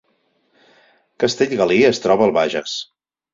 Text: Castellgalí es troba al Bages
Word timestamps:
Castellgalí 1.23 1.77
es 1.91 2.01
troba 2.07 2.27
al 2.29 2.35
Bages 2.39 2.75